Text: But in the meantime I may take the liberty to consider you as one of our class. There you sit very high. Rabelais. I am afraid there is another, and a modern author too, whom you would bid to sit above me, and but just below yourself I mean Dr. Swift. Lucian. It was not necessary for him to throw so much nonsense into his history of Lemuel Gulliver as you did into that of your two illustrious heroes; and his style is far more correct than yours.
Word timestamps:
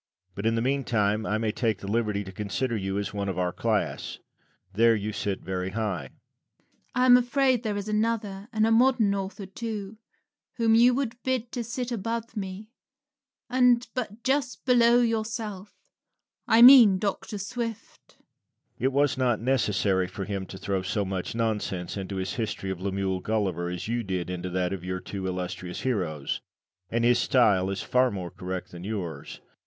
But 0.33 0.47
in 0.47 0.55
the 0.55 0.63
meantime 0.63 1.27
I 1.27 1.37
may 1.37 1.51
take 1.51 1.77
the 1.77 1.87
liberty 1.87 2.23
to 2.23 2.31
consider 2.31 2.75
you 2.75 2.97
as 2.97 3.13
one 3.13 3.29
of 3.29 3.37
our 3.37 3.53
class. 3.53 4.17
There 4.73 4.95
you 4.95 5.13
sit 5.13 5.41
very 5.41 5.69
high. 5.69 6.05
Rabelais. 6.05 6.17
I 6.95 7.05
am 7.05 7.17
afraid 7.17 7.61
there 7.61 7.77
is 7.77 7.87
another, 7.87 8.47
and 8.51 8.65
a 8.65 8.71
modern 8.71 9.13
author 9.13 9.45
too, 9.45 9.99
whom 10.55 10.73
you 10.73 10.95
would 10.95 11.21
bid 11.21 11.51
to 11.51 11.63
sit 11.63 11.91
above 11.91 12.35
me, 12.35 12.71
and 13.47 13.87
but 13.93 14.23
just 14.23 14.65
below 14.65 15.01
yourself 15.01 15.75
I 16.47 16.63
mean 16.63 16.97
Dr. 16.97 17.37
Swift. 17.37 18.17
Lucian. 18.17 18.23
It 18.79 18.93
was 18.93 19.19
not 19.19 19.39
necessary 19.39 20.07
for 20.07 20.25
him 20.25 20.47
to 20.47 20.57
throw 20.57 20.81
so 20.81 21.05
much 21.05 21.35
nonsense 21.35 21.95
into 21.95 22.15
his 22.15 22.33
history 22.33 22.71
of 22.71 22.81
Lemuel 22.81 23.19
Gulliver 23.19 23.69
as 23.69 23.87
you 23.87 24.01
did 24.01 24.31
into 24.31 24.49
that 24.49 24.73
of 24.73 24.83
your 24.83 24.99
two 24.99 25.27
illustrious 25.27 25.81
heroes; 25.81 26.41
and 26.89 27.03
his 27.03 27.19
style 27.19 27.69
is 27.69 27.83
far 27.83 28.09
more 28.09 28.31
correct 28.31 28.71
than 28.71 28.83
yours. 28.83 29.41